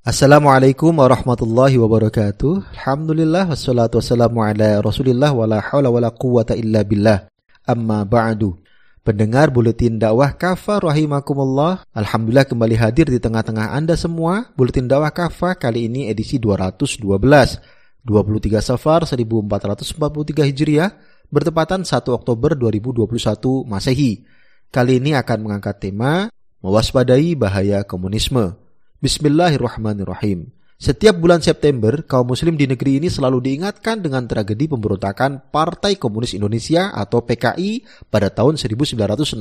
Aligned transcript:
Assalamualaikum 0.00 0.96
warahmatullahi 0.96 1.76
wabarakatuh. 1.76 2.72
Alhamdulillah 2.72 3.52
wassalatu 3.52 4.00
wassalamu 4.00 4.40
ala 4.40 4.80
Rasulillah 4.80 5.28
wala 5.28 5.60
haula 5.60 5.92
wala 5.92 6.08
quwata 6.08 6.56
illa 6.56 6.80
billah. 6.80 7.28
Amma 7.68 8.08
ba'du. 8.08 8.56
Pendengar 9.04 9.52
buletin 9.52 10.00
dakwah 10.00 10.32
Kafa 10.32 10.80
rahimakumullah. 10.88 11.84
Alhamdulillah 11.92 12.48
kembali 12.48 12.80
hadir 12.80 13.12
di 13.12 13.20
tengah-tengah 13.20 13.76
Anda 13.76 13.92
semua. 13.92 14.48
Buletin 14.56 14.88
dakwah 14.88 15.12
Kafa 15.12 15.60
kali 15.60 15.84
ini 15.84 16.08
edisi 16.08 16.40
212. 16.40 16.96
23 18.00 18.56
Safar 18.64 19.04
1443 19.04 20.48
Hijriah 20.48 20.96
bertepatan 21.28 21.84
1 21.84 22.08
Oktober 22.08 22.56
2021 22.56 23.04
Masehi. 23.68 24.24
Kali 24.72 24.96
ini 24.96 25.12
akan 25.12 25.44
mengangkat 25.44 25.76
tema 25.76 26.32
mewaspadai 26.64 27.36
bahaya 27.36 27.84
komunisme. 27.84 28.69
Bismillahirrahmanirrahim. 29.00 30.52
Setiap 30.76 31.16
bulan 31.16 31.40
September, 31.40 32.04
kaum 32.04 32.36
muslim 32.36 32.52
di 32.60 32.68
negeri 32.68 33.00
ini 33.00 33.08
selalu 33.08 33.40
diingatkan 33.48 34.04
dengan 34.04 34.28
tragedi 34.28 34.68
pemberontakan 34.68 35.48
Partai 35.48 35.96
Komunis 35.96 36.36
Indonesia 36.36 36.92
atau 36.92 37.24
PKI 37.24 37.80
pada 38.12 38.28
tahun 38.28 38.60
1965. 38.60 39.40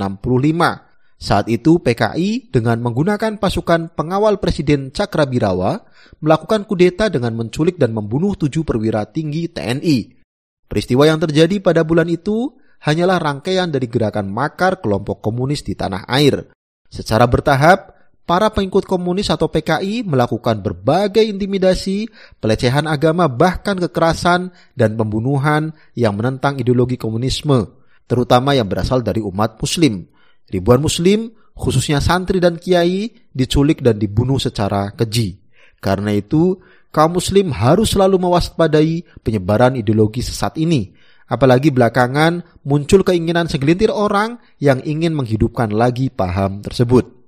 Saat 1.20 1.52
itu 1.52 1.76
PKI 1.76 2.56
dengan 2.56 2.80
menggunakan 2.80 3.36
pasukan 3.36 3.92
pengawal 4.00 4.40
Presiden 4.40 4.96
Cakrabirawa 4.96 5.84
melakukan 6.24 6.64
kudeta 6.64 7.12
dengan 7.12 7.36
menculik 7.36 7.76
dan 7.76 7.92
membunuh 7.92 8.40
tujuh 8.40 8.64
perwira 8.64 9.12
tinggi 9.12 9.52
TNI. 9.52 10.24
Peristiwa 10.72 11.04
yang 11.04 11.20
terjadi 11.20 11.60
pada 11.60 11.84
bulan 11.84 12.08
itu 12.08 12.56
hanyalah 12.88 13.20
rangkaian 13.20 13.68
dari 13.68 13.92
gerakan 13.92 14.32
makar 14.32 14.80
kelompok 14.80 15.20
komunis 15.20 15.68
di 15.68 15.76
tanah 15.76 16.08
air. 16.08 16.48
Secara 16.88 17.28
bertahap, 17.28 17.99
para 18.30 18.54
pengikut 18.54 18.86
komunis 18.86 19.34
atau 19.34 19.50
PKI 19.50 20.06
melakukan 20.06 20.62
berbagai 20.62 21.26
intimidasi, 21.26 22.06
pelecehan 22.38 22.86
agama, 22.86 23.26
bahkan 23.26 23.74
kekerasan 23.74 24.54
dan 24.78 24.94
pembunuhan 24.94 25.74
yang 25.98 26.14
menentang 26.14 26.62
ideologi 26.62 26.94
komunisme, 26.94 27.74
terutama 28.06 28.54
yang 28.54 28.70
berasal 28.70 29.02
dari 29.02 29.18
umat 29.18 29.58
muslim. 29.58 30.06
Ribuan 30.46 30.78
muslim, 30.78 31.34
khususnya 31.58 31.98
santri 32.06 32.38
dan 32.38 32.62
kiai, 32.62 33.10
diculik 33.34 33.82
dan 33.82 33.98
dibunuh 33.98 34.38
secara 34.38 34.94
keji. 34.94 35.42
Karena 35.82 36.14
itu, 36.14 36.62
kaum 36.94 37.18
muslim 37.18 37.50
harus 37.50 37.98
selalu 37.98 38.22
mewaspadai 38.22 39.10
penyebaran 39.26 39.74
ideologi 39.74 40.22
sesat 40.22 40.54
ini, 40.62 40.94
apalagi 41.26 41.74
belakangan 41.74 42.46
muncul 42.62 43.02
keinginan 43.02 43.50
segelintir 43.50 43.90
orang 43.90 44.38
yang 44.62 44.86
ingin 44.86 45.18
menghidupkan 45.18 45.74
lagi 45.74 46.14
paham 46.14 46.62
tersebut. 46.62 47.19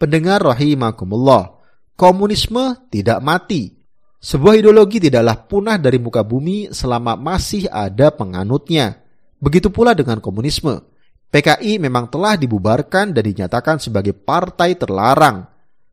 Pendengar 0.00 0.40
rahimakumullah, 0.40 1.60
komunisme 1.92 2.88
tidak 2.88 3.20
mati. 3.20 3.76
Sebuah 4.16 4.56
ideologi 4.56 4.96
tidaklah 4.96 5.44
punah 5.44 5.76
dari 5.76 6.00
muka 6.00 6.24
bumi 6.24 6.72
selama 6.72 7.20
masih 7.20 7.68
ada 7.68 8.08
penganutnya. 8.08 8.96
Begitu 9.44 9.68
pula 9.68 9.92
dengan 9.92 10.16
komunisme. 10.24 10.80
PKI 11.28 11.76
memang 11.84 12.08
telah 12.08 12.40
dibubarkan 12.40 13.12
dan 13.12 13.28
dinyatakan 13.28 13.76
sebagai 13.76 14.16
partai 14.16 14.72
terlarang. 14.80 15.44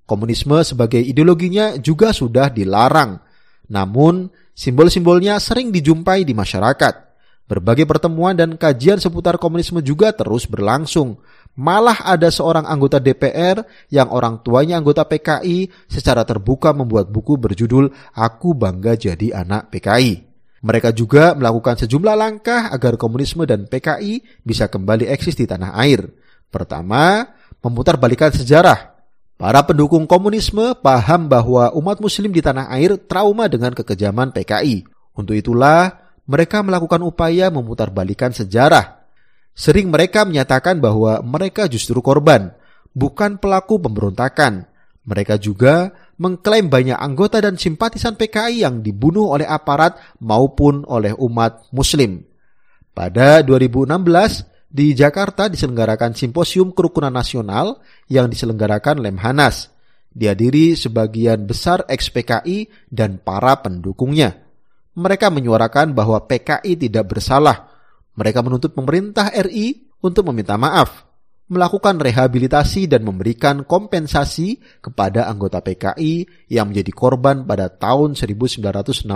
Komunisme 0.08 0.56
sebagai 0.64 1.04
ideologinya 1.04 1.76
juga 1.76 2.16
sudah 2.16 2.48
dilarang. 2.48 3.20
Namun, 3.68 4.32
simbol-simbolnya 4.56 5.36
sering 5.44 5.68
dijumpai 5.68 6.24
di 6.24 6.32
masyarakat. 6.32 6.94
Berbagai 7.48 7.84
pertemuan 7.84 8.40
dan 8.40 8.56
kajian 8.56 9.04
seputar 9.04 9.36
komunisme 9.36 9.84
juga 9.84 10.16
terus 10.16 10.48
berlangsung. 10.48 11.20
Malah 11.58 12.06
ada 12.06 12.30
seorang 12.30 12.70
anggota 12.70 13.02
DPR 13.02 13.66
yang 13.90 14.14
orang 14.14 14.46
tuanya 14.46 14.78
anggota 14.78 15.10
PKI 15.10 15.90
secara 15.90 16.22
terbuka 16.22 16.70
membuat 16.70 17.10
buku 17.10 17.34
berjudul 17.34 17.90
Aku 18.14 18.54
Bangga 18.54 18.94
Jadi 18.94 19.34
Anak 19.34 19.74
PKI. 19.74 20.22
Mereka 20.62 20.94
juga 20.94 21.34
melakukan 21.34 21.82
sejumlah 21.82 22.14
langkah 22.14 22.70
agar 22.70 22.94
komunisme 23.02 23.42
dan 23.50 23.66
PKI 23.66 24.46
bisa 24.46 24.70
kembali 24.70 25.10
eksis 25.10 25.34
di 25.34 25.50
tanah 25.50 25.74
air. 25.82 26.06
Pertama, 26.54 27.26
memutar 27.66 27.98
balikan 27.98 28.30
sejarah. 28.30 28.94
Para 29.38 29.66
pendukung 29.66 30.06
komunisme 30.06 30.78
paham 30.78 31.26
bahwa 31.26 31.74
umat 31.74 31.98
muslim 31.98 32.30
di 32.34 32.42
tanah 32.42 32.70
air 32.70 33.02
trauma 33.02 33.50
dengan 33.50 33.74
kekejaman 33.74 34.30
PKI. 34.30 34.86
Untuk 35.18 35.34
itulah, 35.34 36.06
mereka 36.30 36.62
melakukan 36.62 37.02
upaya 37.02 37.50
memutar 37.50 37.90
balikan 37.90 38.30
sejarah 38.30 38.97
Sering 39.58 39.90
mereka 39.90 40.22
menyatakan 40.22 40.78
bahwa 40.78 41.18
mereka 41.26 41.66
justru 41.66 41.98
korban, 42.06 42.54
bukan 42.94 43.42
pelaku 43.42 43.82
pemberontakan. 43.82 44.70
Mereka 45.02 45.42
juga 45.42 45.98
mengklaim 46.22 46.70
banyak 46.70 46.94
anggota 46.94 47.42
dan 47.42 47.58
simpatisan 47.58 48.14
PKI 48.14 48.62
yang 48.62 48.86
dibunuh 48.86 49.34
oleh 49.34 49.50
aparat 49.50 49.98
maupun 50.22 50.86
oleh 50.86 51.10
umat 51.18 51.74
muslim. 51.74 52.22
Pada 52.94 53.42
2016, 53.42 54.46
di 54.70 54.94
Jakarta 54.94 55.50
diselenggarakan 55.50 56.14
simposium 56.14 56.70
kerukunan 56.70 57.10
nasional 57.10 57.82
yang 58.14 58.30
diselenggarakan 58.30 59.02
Lemhanas. 59.02 59.74
Dihadiri 60.14 60.78
sebagian 60.78 61.50
besar 61.50 61.82
ex-PKI 61.90 62.90
dan 62.94 63.18
para 63.18 63.58
pendukungnya. 63.58 64.38
Mereka 64.98 65.34
menyuarakan 65.34 65.94
bahwa 65.98 66.26
PKI 66.26 66.74
tidak 66.78 67.06
bersalah 67.10 67.67
mereka 68.18 68.42
menuntut 68.42 68.74
pemerintah 68.74 69.30
RI 69.30 69.94
untuk 70.02 70.26
meminta 70.34 70.58
maaf, 70.58 71.06
melakukan 71.48 72.02
rehabilitasi 72.02 72.90
dan 72.90 73.06
memberikan 73.06 73.64
kompensasi 73.64 74.60
kepada 74.82 75.30
anggota 75.30 75.64
PKI 75.64 76.26
yang 76.52 76.74
menjadi 76.74 76.92
korban 76.92 77.46
pada 77.46 77.70
tahun 77.70 78.18
1965. 78.18 79.08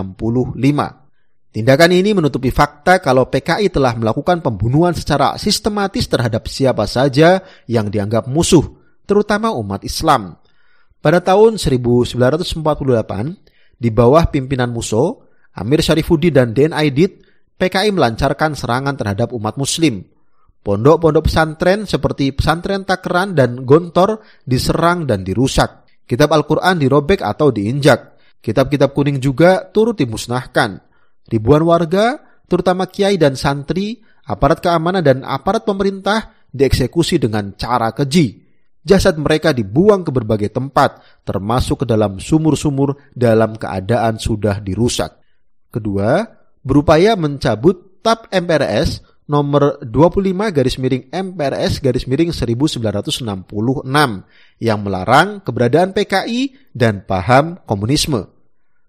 Tindakan 1.52 1.90
ini 1.92 2.16
menutupi 2.16 2.48
fakta 2.48 2.96
kalau 3.04 3.28
PKI 3.28 3.68
telah 3.68 3.92
melakukan 3.92 4.40
pembunuhan 4.40 4.96
secara 4.96 5.36
sistematis 5.36 6.08
terhadap 6.08 6.48
siapa 6.48 6.88
saja 6.88 7.44
yang 7.68 7.92
dianggap 7.92 8.24
musuh, 8.24 8.64
terutama 9.04 9.52
umat 9.52 9.84
Islam. 9.84 10.40
Pada 11.04 11.20
tahun 11.20 11.60
1948, 11.60 12.16
di 13.76 13.90
bawah 13.92 14.24
pimpinan 14.32 14.72
Muso, 14.72 15.28
Amir 15.52 15.84
Syarifuddin 15.84 16.32
dan 16.32 16.48
Den 16.56 16.72
Aidit 16.72 17.20
PKI 17.62 17.94
melancarkan 17.94 18.58
serangan 18.58 18.98
terhadap 18.98 19.30
umat 19.30 19.54
muslim. 19.54 20.02
Pondok-pondok 20.66 21.30
pesantren 21.30 21.86
seperti 21.86 22.34
pesantren 22.34 22.82
Takeran 22.82 23.38
dan 23.38 23.62
Gontor 23.62 24.18
diserang 24.42 25.06
dan 25.06 25.22
dirusak. 25.22 25.86
Kitab 26.02 26.34
Al-Quran 26.34 26.82
dirobek 26.82 27.22
atau 27.22 27.54
diinjak. 27.54 28.18
Kitab-kitab 28.42 28.90
kuning 28.90 29.22
juga 29.22 29.70
turut 29.70 29.94
dimusnahkan. 29.94 30.82
Ribuan 31.30 31.62
warga, 31.62 32.18
terutama 32.50 32.90
kiai 32.90 33.14
dan 33.14 33.38
santri, 33.38 34.02
aparat 34.26 34.58
keamanan 34.58 35.06
dan 35.06 35.22
aparat 35.22 35.62
pemerintah 35.62 36.34
dieksekusi 36.50 37.22
dengan 37.22 37.54
cara 37.54 37.94
keji. 37.94 38.42
Jasad 38.82 39.14
mereka 39.22 39.54
dibuang 39.54 40.02
ke 40.02 40.10
berbagai 40.10 40.50
tempat, 40.50 41.22
termasuk 41.22 41.82
ke 41.82 41.86
dalam 41.86 42.18
sumur-sumur 42.18 42.98
dalam 43.14 43.54
keadaan 43.54 44.18
sudah 44.18 44.58
dirusak. 44.58 45.22
Kedua, 45.70 46.41
berupaya 46.62 47.18
mencabut 47.18 48.02
TAP 48.02 48.30
MPRS 48.34 49.02
nomor 49.30 49.78
25 49.82 50.34
garis 50.50 50.76
miring 50.82 51.06
MPRS 51.10 51.78
garis 51.78 52.04
miring 52.10 52.34
1966 52.34 53.22
yang 54.58 54.78
melarang 54.82 55.38
keberadaan 55.46 55.94
PKI 55.94 56.72
dan 56.74 57.06
paham 57.06 57.58
komunisme. 57.62 58.26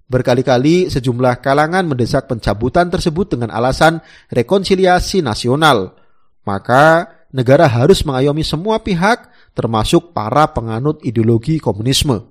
Berkali-kali 0.10 0.92
sejumlah 0.94 1.42
kalangan 1.42 1.88
mendesak 1.90 2.30
pencabutan 2.30 2.92
tersebut 2.92 3.34
dengan 3.34 3.50
alasan 3.50 4.04
rekonsiliasi 4.30 5.26
nasional. 5.26 5.98
Maka 6.44 7.08
negara 7.32 7.66
harus 7.66 8.04
mengayomi 8.04 8.44
semua 8.44 8.84
pihak 8.84 9.32
termasuk 9.56 10.12
para 10.12 10.50
penganut 10.52 11.00
ideologi 11.02 11.58
komunisme. 11.58 12.30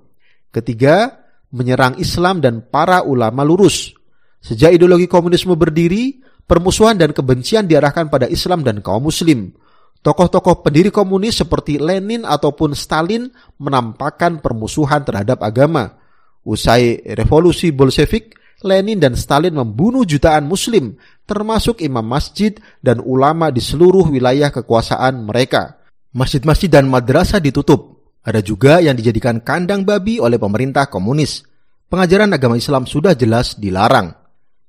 Ketiga, 0.53 1.23
menyerang 1.49 1.97
Islam 1.97 2.39
dan 2.39 2.61
para 2.61 3.01
ulama 3.01 3.41
lurus. 3.41 3.97
Sejak 4.43 4.75
ideologi 4.75 5.07
komunisme 5.07 5.55
berdiri, 5.55 6.19
permusuhan 6.43 6.99
dan 6.99 7.15
kebencian 7.15 7.63
diarahkan 7.63 8.11
pada 8.11 8.27
Islam 8.27 8.59
dan 8.59 8.83
kaum 8.83 9.07
muslim. 9.07 9.55
Tokoh-tokoh 10.03 10.67
pendiri 10.67 10.91
komunis 10.91 11.39
seperti 11.39 11.79
Lenin 11.79 12.27
ataupun 12.27 12.75
Stalin 12.75 13.31
menampakkan 13.55 14.43
permusuhan 14.43 15.07
terhadap 15.07 15.39
agama. 15.39 15.95
Usai 16.43 16.99
revolusi 17.15 17.71
Bolshevik, 17.71 18.35
Lenin 18.67 18.99
dan 18.99 19.15
Stalin 19.15 19.55
membunuh 19.55 20.03
jutaan 20.03 20.43
muslim, 20.43 20.99
termasuk 21.23 21.79
imam 21.79 22.03
masjid 22.03 22.51
dan 22.83 22.99
ulama 22.99 23.47
di 23.47 23.63
seluruh 23.63 24.11
wilayah 24.11 24.51
kekuasaan 24.51 25.23
mereka. 25.23 25.79
Masjid-masjid 26.11 26.67
dan 26.67 26.91
madrasah 26.91 27.39
ditutup. 27.39 28.03
Ada 28.27 28.43
juga 28.43 28.83
yang 28.83 28.99
dijadikan 28.99 29.39
kandang 29.39 29.87
babi 29.87 30.19
oleh 30.19 30.35
pemerintah 30.35 30.91
komunis. 30.91 31.47
Pengajaran 31.87 32.35
agama 32.35 32.59
Islam 32.59 32.83
sudah 32.83 33.15
jelas 33.15 33.55
dilarang. 33.55 34.22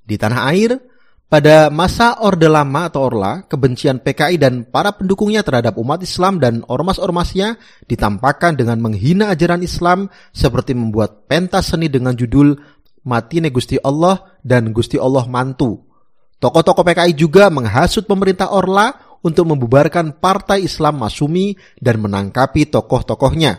Di 0.05 0.21
tanah 0.21 0.41
air, 0.53 0.79
Pada 1.25 1.67
masa 1.67 2.23
Orde 2.23 2.47
Lama 2.47 2.87
atau 2.87 3.11
Orla, 3.11 3.43
kebencian 3.51 3.99
PKI 3.99 4.39
dan 4.39 4.63
para 4.71 4.95
pendukungnya 4.95 5.43
terhadap 5.43 5.75
umat 5.83 5.99
Islam 5.99 6.39
dan 6.39 6.63
ormas-ormasnya 6.69 7.59
ditampakkan 7.91 8.55
dengan 8.55 8.79
menghina 8.79 9.35
ajaran 9.35 9.59
Islam 9.65 10.07
seperti 10.31 10.79
membuat 10.79 11.27
pentas 11.27 11.75
seni 11.75 11.91
dengan 11.91 12.15
judul 12.15 12.55
Mati 13.03 13.43
Gusti 13.51 13.83
Allah 13.83 14.39
dan 14.47 14.71
Gusti 14.71 14.95
Allah 14.95 15.27
Mantu. 15.27 15.83
Tokoh-tokoh 16.39 16.87
PKI 16.87 17.19
juga 17.19 17.51
menghasut 17.51 18.07
pemerintah 18.07 18.55
Orla 18.55 18.95
untuk 19.25 19.49
membubarkan 19.49 20.21
Partai 20.23 20.69
Islam 20.69 21.03
Masumi 21.03 21.57
dan 21.83 21.99
menangkapi 21.99 22.71
tokoh-tokohnya. 22.71 23.59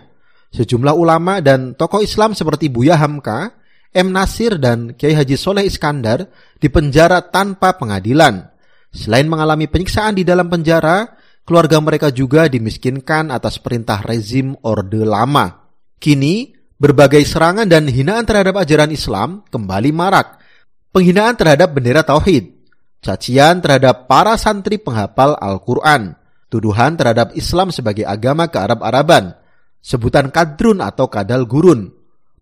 Sejumlah 0.53 0.95
ulama 0.95 1.44
dan 1.44 1.75
tokoh 1.75 2.00
Islam 2.00 2.31
seperti 2.38 2.71
Buya 2.71 2.95
Hamka 2.95 3.64
M. 3.95 4.12
Nasir 4.12 4.59
dan 4.59 4.92
Kiai 4.92 5.15
Haji 5.15 5.39
Soleh 5.39 5.63
Iskandar 5.63 6.27
dipenjara 6.59 7.24
tanpa 7.24 7.80
pengadilan. 7.80 8.51
Selain 8.92 9.24
mengalami 9.24 9.71
penyiksaan 9.71 10.19
di 10.19 10.27
dalam 10.27 10.51
penjara, 10.51 11.15
keluarga 11.47 11.80
mereka 11.80 12.12
juga 12.12 12.51
dimiskinkan 12.51 13.31
atas 13.31 13.56
perintah 13.63 14.03
rezim 14.03 14.51
Orde 14.68 15.07
Lama. 15.07 15.71
Kini, 15.95 16.51
berbagai 16.75 17.24
serangan 17.24 17.63
dan 17.71 17.88
hinaan 17.88 18.27
terhadap 18.27 18.59
ajaran 18.59 18.92
Islam 18.92 19.47
kembali 19.47 19.95
marak. 19.95 20.44
Penghinaan 20.92 21.39
terhadap 21.39 21.71
bendera 21.71 22.03
Tauhid, 22.03 22.51
cacian 23.00 23.63
terhadap 23.63 24.12
para 24.12 24.36
santri 24.36 24.75
penghafal 24.75 25.39
Al-Quran, 25.39 26.19
tuduhan 26.51 27.00
terhadap 27.00 27.31
Islam 27.36 27.71
sebagai 27.71 28.03
agama 28.03 28.51
kearab-araban, 28.51 29.39
sebutan 29.80 30.31
kadrun 30.31 30.83
atau 30.83 31.07
kadal 31.07 31.47
gurun, 31.47 31.94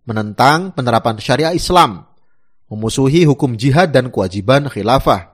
menentang 0.04 0.72
penerapan 0.76 1.16
syariah 1.16 1.56
Islam, 1.56 2.04
memusuhi 2.68 3.24
hukum 3.24 3.56
jihad 3.56 3.92
dan 3.92 4.12
kewajiban 4.12 4.68
khilafah. 4.68 5.32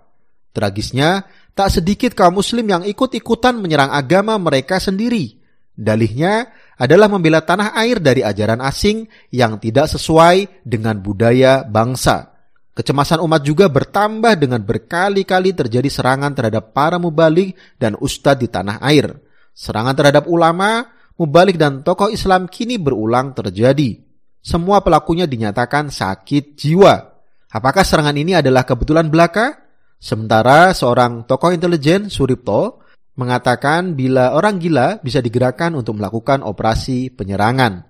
Tragisnya, 0.50 1.26
tak 1.54 1.70
sedikit 1.70 2.14
kaum 2.14 2.38
muslim 2.38 2.66
yang 2.66 2.82
ikut-ikutan 2.86 3.58
menyerang 3.58 3.90
agama 3.90 4.38
mereka 4.38 4.78
sendiri. 4.82 5.38
Dalihnya 5.74 6.50
adalah 6.78 7.06
membela 7.06 7.42
tanah 7.42 7.74
air 7.78 8.02
dari 8.02 8.26
ajaran 8.26 8.58
asing 8.62 9.06
yang 9.30 9.58
tidak 9.62 9.90
sesuai 9.90 10.62
dengan 10.66 10.98
budaya 10.98 11.62
bangsa. 11.66 12.34
Kecemasan 12.74 13.20
umat 13.20 13.42
juga 13.42 13.66
bertambah 13.66 14.38
dengan 14.38 14.62
berkali-kali 14.62 15.52
terjadi 15.52 15.90
serangan 15.90 16.32
terhadap 16.32 16.72
para 16.72 16.96
mubalik 16.96 17.58
dan 17.76 17.98
ustadz 17.98 18.40
di 18.40 18.48
tanah 18.48 18.80
air. 18.80 19.10
Serangan 19.52 19.92
terhadap 19.98 20.24
ulama, 20.30 20.86
mubalik 21.18 21.58
dan 21.58 21.82
tokoh 21.82 22.08
Islam 22.08 22.46
kini 22.46 22.78
berulang 22.80 23.36
terjadi 23.36 24.09
semua 24.40 24.80
pelakunya 24.80 25.28
dinyatakan 25.28 25.92
sakit 25.92 26.56
jiwa. 26.56 27.12
Apakah 27.52 27.84
serangan 27.84 28.16
ini 28.16 28.36
adalah 28.36 28.64
kebetulan 28.64 29.12
belaka? 29.12 29.60
Sementara 30.00 30.72
seorang 30.72 31.28
tokoh 31.28 31.52
intelijen, 31.52 32.08
Suripto, 32.08 32.80
mengatakan 33.20 33.92
bila 33.92 34.32
orang 34.32 34.56
gila 34.56 34.96
bisa 35.04 35.20
digerakkan 35.20 35.76
untuk 35.76 36.00
melakukan 36.00 36.40
operasi 36.40 37.12
penyerangan. 37.12 37.84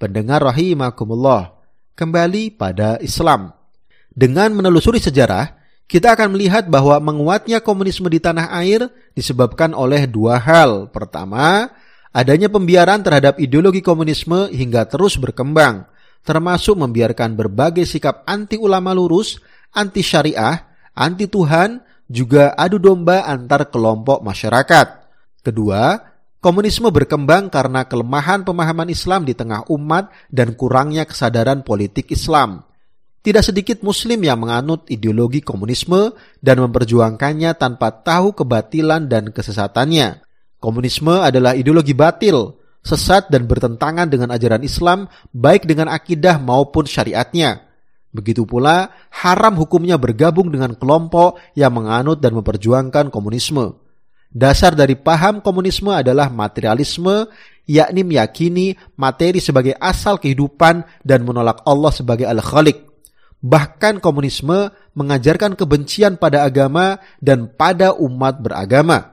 Pendengar 0.00 0.40
rahimakumullah, 0.40 1.52
kembali 1.92 2.56
pada 2.56 2.96
Islam. 3.04 3.52
Dengan 4.08 4.56
menelusuri 4.56 5.04
sejarah, 5.04 5.52
kita 5.84 6.16
akan 6.16 6.32
melihat 6.32 6.70
bahwa 6.72 6.96
menguatnya 7.02 7.60
komunisme 7.60 8.08
di 8.08 8.22
tanah 8.22 8.48
air 8.56 8.88
disebabkan 9.12 9.76
oleh 9.76 10.08
dua 10.08 10.40
hal. 10.40 10.88
Pertama, 10.88 11.68
adanya 12.10 12.50
pembiaran 12.50 13.02
terhadap 13.02 13.38
ideologi 13.38 13.82
komunisme 13.82 14.50
hingga 14.50 14.86
terus 14.86 15.18
berkembang 15.18 15.90
termasuk 16.24 16.76
membiarkan 16.76 17.36
berbagai 17.36 17.88
sikap 17.88 18.24
anti 18.28 18.60
ulama 18.60 18.92
lurus, 18.92 19.40
anti 19.72 20.04
syariah, 20.04 20.68
anti 20.92 21.26
Tuhan, 21.26 21.80
juga 22.10 22.52
adu 22.58 22.76
domba 22.82 23.24
antar 23.24 23.70
kelompok 23.70 24.20
masyarakat. 24.20 24.86
Kedua, 25.40 25.96
komunisme 26.42 26.92
berkembang 26.92 27.48
karena 27.48 27.86
kelemahan 27.88 28.44
pemahaman 28.44 28.90
Islam 28.92 29.24
di 29.24 29.32
tengah 29.32 29.64
umat 29.72 30.12
dan 30.28 30.52
kurangnya 30.58 31.08
kesadaran 31.08 31.64
politik 31.64 32.12
Islam. 32.12 32.66
Tidak 33.20 33.44
sedikit 33.44 33.84
muslim 33.84 34.24
yang 34.24 34.40
menganut 34.40 34.88
ideologi 34.88 35.44
komunisme 35.44 36.16
dan 36.40 36.56
memperjuangkannya 36.64 37.52
tanpa 37.52 37.92
tahu 38.00 38.32
kebatilan 38.32 39.12
dan 39.12 39.28
kesesatannya. 39.28 40.24
Komunisme 40.60 41.24
adalah 41.24 41.56
ideologi 41.56 41.96
batil 41.96 42.52
sesat 42.84 43.32
dan 43.32 43.48
bertentangan 43.48 44.08
dengan 44.12 44.28
ajaran 44.32 44.60
Islam 44.60 45.08
baik 45.32 45.64
dengan 45.64 45.88
akidah 45.88 46.36
maupun 46.36 46.84
syariatnya. 46.84 47.64
Begitu 48.10 48.44
pula 48.44 48.90
haram 49.08 49.54
hukumnya 49.56 49.96
bergabung 49.96 50.52
dengan 50.52 50.76
kelompok 50.76 51.40
yang 51.56 51.72
menganut 51.72 52.20
dan 52.20 52.36
memperjuangkan 52.36 53.08
komunisme. 53.08 53.78
Dasar 54.30 54.78
dari 54.78 54.94
paham 54.94 55.42
komunisme 55.42 55.90
adalah 55.90 56.30
materialisme, 56.30 57.26
yakni 57.66 58.02
meyakini 58.06 58.78
materi 59.00 59.42
sebagai 59.42 59.74
asal 59.78 60.18
kehidupan 60.22 60.86
dan 61.02 61.26
menolak 61.26 61.62
Allah 61.66 61.90
sebagai 61.90 62.26
Al-Khaliq. 62.30 62.78
Bahkan 63.40 64.04
komunisme 64.04 64.70
mengajarkan 64.92 65.56
kebencian 65.56 66.20
pada 66.20 66.44
agama 66.44 67.00
dan 67.18 67.48
pada 67.48 67.96
umat 67.96 68.38
beragama. 68.42 69.09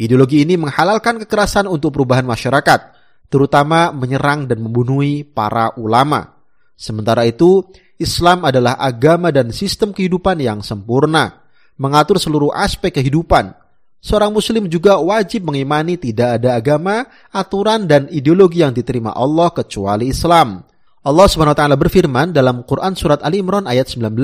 Ideologi 0.00 0.40
ini 0.40 0.56
menghalalkan 0.56 1.20
kekerasan 1.20 1.68
untuk 1.68 1.92
perubahan 1.92 2.24
masyarakat, 2.24 2.96
terutama 3.28 3.92
menyerang 3.92 4.48
dan 4.48 4.64
membunuhi 4.64 5.28
para 5.28 5.76
ulama. 5.76 6.40
Sementara 6.72 7.28
itu, 7.28 7.60
Islam 8.00 8.48
adalah 8.48 8.80
agama 8.80 9.28
dan 9.28 9.52
sistem 9.52 9.92
kehidupan 9.92 10.40
yang 10.40 10.64
sempurna, 10.64 11.44
mengatur 11.76 12.16
seluruh 12.16 12.48
aspek 12.48 12.96
kehidupan. 12.96 13.52
Seorang 14.00 14.32
muslim 14.32 14.64
juga 14.72 14.96
wajib 14.96 15.44
mengimani 15.44 16.00
tidak 16.00 16.40
ada 16.40 16.56
agama, 16.56 17.04
aturan 17.28 17.84
dan 17.84 18.08
ideologi 18.08 18.64
yang 18.64 18.72
diterima 18.72 19.12
Allah 19.12 19.52
kecuali 19.52 20.08
Islam. 20.08 20.64
Allah 21.04 21.28
taala 21.52 21.76
berfirman 21.76 22.32
dalam 22.32 22.64
Quran 22.64 22.96
surat 22.96 23.20
Ali 23.20 23.44
Imran 23.44 23.68
ayat 23.68 23.92
19. 23.92 24.16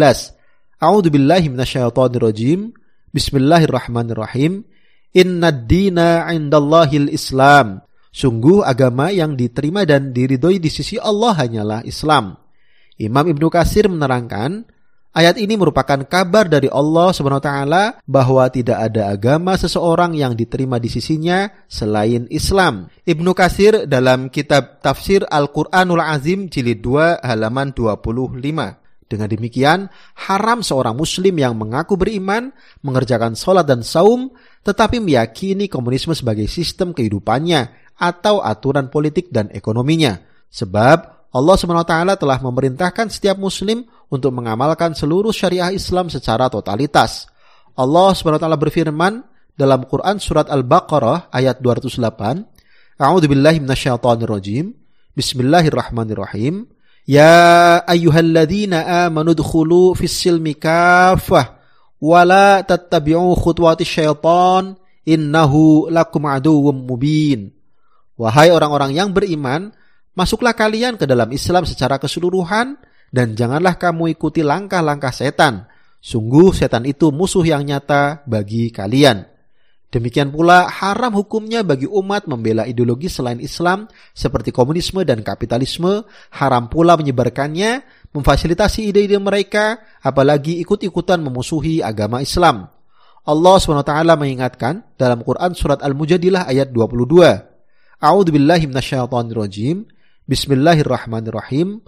A'udzu 0.81 1.13
billahi 1.13 1.53
minasyaitonir 1.53 2.25
rajim. 2.25 2.73
Bismillahirrahmanirrahim. 3.13 4.65
Inna 5.17 5.49
dina 5.49 6.29
'indallahil 6.29 7.09
Islam. 7.09 7.81
Sungguh 8.13 8.61
agama 8.61 9.09
yang 9.09 9.33
diterima 9.33 9.89
dan 9.89 10.13
diridhoi 10.13 10.61
di 10.61 10.69
sisi 10.69 11.01
Allah 11.01 11.33
hanyalah 11.33 11.81
Islam. 11.89 12.37
Imam 13.01 13.25
Ibnu 13.29 13.49
Kasir 13.53 13.89
menerangkan, 13.89 14.65
ayat 15.17 15.37
ini 15.37 15.57
merupakan 15.57 16.01
kabar 16.05 16.49
dari 16.49 16.69
Allah 16.69 17.13
Subhanahu 17.13 18.05
bahwa 18.09 18.45
tidak 18.49 18.77
ada 18.93 19.13
agama 19.13 19.57
seseorang 19.57 20.17
yang 20.17 20.33
diterima 20.33 20.81
di 20.81 20.89
sisinya 20.89 21.49
selain 21.69 22.25
Islam. 22.33 22.89
Ibnu 23.05 23.33
Kasir 23.37 23.85
dalam 23.85 24.33
kitab 24.33 24.81
Tafsir 24.81 25.25
Al-Qur'anul 25.29 26.01
Azim 26.01 26.49
jilid 26.49 26.81
2 26.85 27.21
halaman 27.25 27.73
25. 27.73 28.86
Dengan 29.07 29.31
demikian, 29.31 29.87
haram 30.27 30.67
seorang 30.67 30.99
muslim 30.99 31.39
yang 31.39 31.55
mengaku 31.55 31.95
beriman, 31.95 32.51
mengerjakan 32.83 33.39
sholat 33.39 33.63
dan 33.63 33.87
saum, 33.87 34.35
tetapi 34.67 34.99
meyakini 34.99 35.71
komunisme 35.71 36.11
sebagai 36.11 36.51
sistem 36.51 36.91
kehidupannya 36.91 37.71
atau 38.03 38.43
aturan 38.43 38.91
politik 38.91 39.31
dan 39.31 39.47
ekonominya. 39.55 40.19
Sebab 40.51 41.31
Allah 41.31 41.55
SWT 41.55 41.95
telah 42.19 42.39
memerintahkan 42.43 43.07
setiap 43.07 43.39
muslim 43.39 43.87
untuk 44.11 44.35
mengamalkan 44.35 44.99
seluruh 44.99 45.31
syariah 45.31 45.71
Islam 45.71 46.11
secara 46.11 46.51
totalitas. 46.51 47.31
Allah 47.79 48.11
SWT 48.11 48.43
berfirman 48.43 49.23
dalam 49.55 49.87
Quran 49.87 50.19
surat 50.19 50.51
Al-Baqarah 50.51 51.31
ayat 51.31 51.63
208, 51.63 52.03
A'udzu 52.97 53.29
billahi 53.29 53.61
minasyaitonir 53.61 54.29
rajim. 54.29 54.73
Bismillahirrahmanirrahim. 55.15 56.76
Ya 57.07 57.79
ayyuhalladzina 57.87 59.07
amanu 59.07 59.31
dkhulu 59.31 59.95
fis 59.95 60.11
silmi 60.11 60.59
kaffah 60.59 61.55
wa 62.03 62.21
la 62.27 62.67
tattabi'u 62.67 63.31
khutuwatis 63.39 63.87
syaitan 63.87 64.75
innahu 65.07 65.87
lakum 65.87 66.27
aduwwum 66.27 66.83
mubin. 66.83 67.55
Wahai 68.19 68.51
orang-orang 68.51 68.91
yang 68.99 69.15
beriman, 69.15 69.71
masuklah 70.19 70.59
kalian 70.59 70.99
ke 70.99 71.07
dalam 71.07 71.31
Islam 71.31 71.63
secara 71.63 72.03
keseluruhan 72.03 72.75
dan 73.15 73.39
janganlah 73.39 73.79
kamu 73.79 74.19
ikuti 74.19 74.43
langkah-langkah 74.43 75.15
setan. 75.15 75.71
Sungguh 76.03 76.51
setan 76.51 76.91
itu 76.91 77.15
musuh 77.15 77.47
yang 77.47 77.63
nyata 77.63 78.27
bagi 78.27 78.75
kalian. 78.75 79.36
Demikian 79.97 80.29
pula 80.29 80.69
haram 80.69 81.09
hukumnya 81.17 81.65
bagi 81.65 81.89
umat 81.89 82.29
membela 82.29 82.69
ideologi 82.69 83.09
selain 83.09 83.41
Islam 83.41 83.89
seperti 84.13 84.53
komunisme 84.53 85.01
dan 85.09 85.25
kapitalisme, 85.25 86.05
haram 86.37 86.69
pula 86.69 87.01
menyebarkannya, 87.01 87.81
memfasilitasi 88.13 88.93
ide-ide 88.93 89.17
mereka, 89.17 89.81
apalagi 90.05 90.61
ikut-ikutan 90.61 91.17
memusuhi 91.25 91.81
agama 91.81 92.21
Islam. 92.21 92.69
Allah 93.25 93.57
SWT 93.57 93.89
mengingatkan 94.21 94.85
dalam 95.01 95.25
Quran 95.25 95.57
Surat 95.57 95.81
Al-Mujadilah 95.81 96.45
ayat 96.45 96.77
22, 96.77 97.97
A'udzu 97.97 98.31
billahi 98.37 98.69
rajim. 99.33 99.89
Bismillahirrahmanirrahim. 100.29 101.81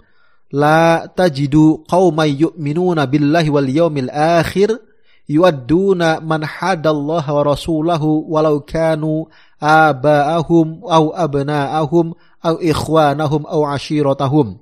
La 0.57 1.05
tajidu 1.05 1.85
qauman 1.85 2.25
yu'minuna 2.25 3.05
billahi 3.05 3.53
wal 3.53 3.69
yaumil 3.69 4.09
akhir 4.09 4.88
yuadduna 5.29 6.25
man 6.25 6.41
hadallaha 6.41 7.29
wa 7.29 7.43
rasulahu 7.45 8.25
walau 8.25 8.65
kanu 8.65 9.29
aba'ahum 9.61 10.81
au 10.81 11.13
abna'ahum 11.13 12.17
au 12.17 12.55
ikhwanahum 12.57 13.45
au 13.45 13.61
ashiratahum. 13.69 14.57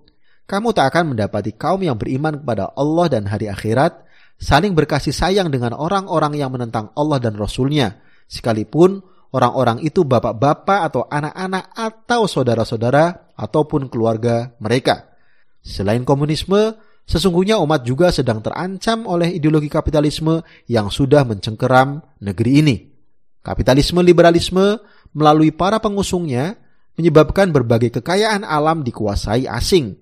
Kamu 0.47 0.75
tak 0.75 0.91
akan 0.91 1.15
mendapati 1.15 1.55
kaum 1.55 1.79
yang 1.79 1.95
beriman 1.95 2.43
kepada 2.43 2.75
Allah 2.75 3.05
dan 3.07 3.23
hari 3.31 3.47
akhirat 3.47 4.03
saling 4.37 4.75
berkasih 4.75 5.15
sayang 5.15 5.49
dengan 5.49 5.73
orang-orang 5.73 6.37
yang 6.37 6.53
menentang 6.53 6.93
Allah 6.93 7.17
dan 7.17 7.35
Rasulnya, 7.35 7.99
sekalipun 8.29 9.01
orang-orang 9.33 9.83
itu 9.83 10.05
bapak-bapak 10.07 10.79
atau 10.87 11.03
anak-anak 11.09 11.73
atau 11.73 12.29
saudara-saudara 12.29 13.35
ataupun 13.35 13.91
keluarga 13.91 14.55
mereka. 14.61 15.11
Selain 15.59 16.07
komunisme, 16.07 16.79
sesungguhnya 17.07 17.57
umat 17.63 17.87
juga 17.87 18.11
sedang 18.11 18.43
terancam 18.43 19.07
oleh 19.07 19.31
ideologi 19.31 19.71
kapitalisme 19.71 20.43
yang 20.67 20.91
sudah 20.91 21.23
mencengkeram 21.23 22.03
negeri 22.19 22.51
ini. 22.59 22.77
Kapitalisme 23.39 24.03
liberalisme 24.03 24.83
melalui 25.15 25.55
para 25.55 25.79
pengusungnya 25.79 26.59
menyebabkan 26.99 27.55
berbagai 27.55 28.01
kekayaan 28.01 28.43
alam 28.43 28.83
dikuasai 28.83 29.47
asing. 29.47 29.95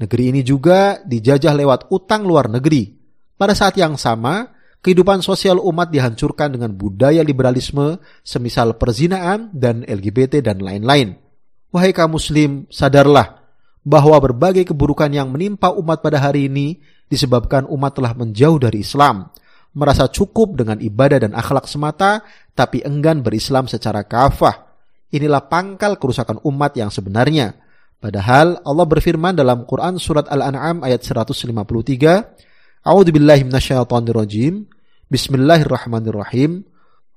Negeri 0.00 0.32
ini 0.32 0.40
juga 0.40 1.04
dijajah 1.04 1.52
lewat 1.52 1.92
utang 1.92 2.24
luar 2.24 2.48
negeri. 2.48 2.96
Pada 3.36 3.52
saat 3.52 3.76
yang 3.76 4.00
sama, 4.00 4.48
kehidupan 4.80 5.20
sosial 5.20 5.60
umat 5.60 5.92
dihancurkan 5.92 6.56
dengan 6.56 6.72
budaya 6.72 7.20
liberalisme 7.20 8.00
semisal 8.24 8.80
perzinaan 8.80 9.52
dan 9.52 9.84
LGBT 9.84 10.40
dan 10.40 10.64
lain-lain. 10.64 11.20
Wahai 11.68 11.92
kaum 11.92 12.16
muslim, 12.16 12.64
sadarlah 12.72 13.45
bahwa 13.86 14.18
berbagai 14.18 14.66
keburukan 14.66 15.06
yang 15.06 15.30
menimpa 15.30 15.70
umat 15.70 16.02
pada 16.02 16.18
hari 16.18 16.50
ini 16.50 16.82
disebabkan 17.06 17.70
umat 17.70 17.94
telah 17.94 18.18
menjauh 18.18 18.58
dari 18.58 18.82
Islam, 18.82 19.30
merasa 19.78 20.10
cukup 20.10 20.58
dengan 20.58 20.82
ibadah 20.82 21.22
dan 21.22 21.32
akhlak 21.38 21.70
semata, 21.70 22.26
tapi 22.58 22.82
enggan 22.82 23.22
berislam 23.22 23.70
secara 23.70 24.02
kafah. 24.02 24.66
Inilah 25.14 25.46
pangkal 25.46 26.02
kerusakan 26.02 26.42
umat 26.42 26.74
yang 26.74 26.90
sebenarnya. 26.90 27.54
Padahal 28.02 28.58
Allah 28.66 28.86
berfirman 28.90 29.38
dalam 29.38 29.62
Quran 29.62 30.02
surat 30.02 30.26
Al-An'am 30.26 30.82
ayat 30.82 31.06
153, 31.06 32.82
A'udzu 32.82 33.10
billahi 33.14 33.46
minasyaitonir 33.46 34.18
rajim. 34.18 34.66
Bismillahirrahmanirrahim. 35.06 36.66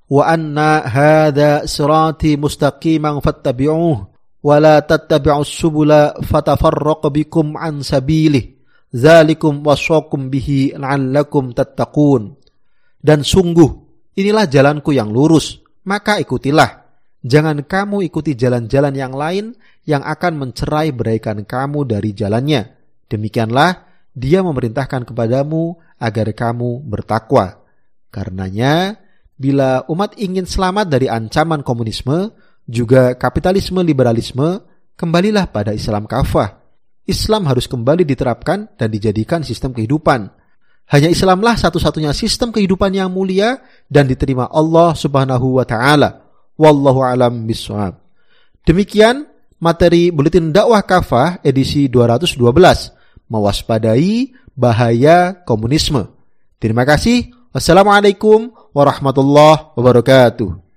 Wa 0.06 0.30
anna 0.30 0.86
hadza 0.86 1.66
sirati 1.66 2.38
mustaqiman 2.38 3.18
fattabi'uhu 3.18 4.09
wala 4.40 4.80
tattabi'us 4.84 5.50
subula 5.50 6.16
fatafarraqu 6.20 7.08
bikum 7.12 7.56
an 7.56 7.84
سبيله 7.84 8.60
zalikum 8.90 9.62
wasaqum 9.62 10.28
bihi 10.28 10.74
la'allakum 10.74 11.54
tattaqun 11.54 12.34
dan 12.98 13.22
sungguh 13.22 13.70
inilah 14.18 14.50
jalanku 14.50 14.90
yang 14.90 15.08
lurus 15.08 15.62
maka 15.86 16.20
ikutilah. 16.20 16.80
Jangan 17.20 17.68
kamu 17.68 18.08
ikuti 18.08 18.32
jalan-jalan 18.32 18.96
yang 18.96 19.12
lain 19.12 19.52
yang 19.84 20.00
akan 20.00 20.40
mencerai 20.40 20.88
beraikan 20.92 21.44
kamu 21.44 21.84
dari 21.84 22.16
jalannya. 22.16 22.72
Demikianlah 23.12 23.84
dia 24.16 24.40
memerintahkan 24.40 25.04
kepadamu 25.04 25.76
agar 26.00 26.32
kamu 26.32 26.80
bertakwa. 26.80 27.60
Karenanya 28.08 28.96
bila 29.36 29.84
umat 29.92 30.16
ingin 30.16 30.48
selamat 30.48 30.88
dari 30.88 31.12
ancaman 31.12 31.60
komunisme 31.60 32.32
juga 32.70 33.18
kapitalisme 33.18 33.82
liberalisme, 33.82 34.62
kembalilah 34.94 35.50
pada 35.50 35.74
Islam 35.74 36.06
kafah. 36.06 36.62
Islam 37.10 37.50
harus 37.50 37.66
kembali 37.66 38.06
diterapkan 38.06 38.70
dan 38.78 38.88
dijadikan 38.94 39.42
sistem 39.42 39.74
kehidupan. 39.74 40.30
Hanya 40.90 41.10
Islamlah 41.10 41.58
satu-satunya 41.58 42.14
sistem 42.14 42.54
kehidupan 42.54 42.94
yang 42.94 43.10
mulia 43.10 43.58
dan 43.90 44.06
diterima 44.06 44.46
Allah 44.46 44.94
Subhanahu 44.94 45.58
wa 45.58 45.66
taala. 45.66 46.30
Wallahu 46.54 47.02
alam 47.02 47.46
bisawab. 47.46 47.98
Demikian 48.62 49.26
materi 49.58 50.14
buletin 50.14 50.54
dakwah 50.54 50.82
kafah 50.86 51.42
edisi 51.42 51.90
212 51.90 52.38
mewaspadai 53.30 54.34
bahaya 54.54 55.34
komunisme. 55.46 56.10
Terima 56.58 56.86
kasih. 56.86 57.32
Wassalamualaikum 57.50 58.54
warahmatullahi 58.70 59.74
wabarakatuh. 59.74 60.69